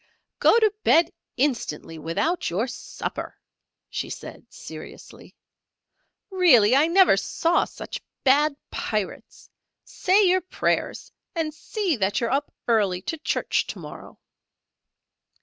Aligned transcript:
"Go 0.39 0.57
to 0.59 0.73
bed 0.83 1.13
instantly 1.37 1.99
without 1.99 2.49
your 2.49 2.65
supper," 2.67 3.37
she 3.87 4.09
said, 4.09 4.47
seriously. 4.51 5.35
"Really, 6.31 6.75
I 6.75 6.87
never 6.87 7.15
saw 7.15 7.65
such 7.65 8.01
bad 8.23 8.55
pirates. 8.71 9.47
Say 9.83 10.25
your 10.27 10.41
prayers, 10.41 11.11
and 11.35 11.53
see 11.53 11.95
that 11.97 12.19
you're 12.19 12.31
up 12.31 12.51
early 12.67 13.03
to 13.03 13.17
church 13.19 13.67
to 13.67 13.77
morrow." 13.79 14.17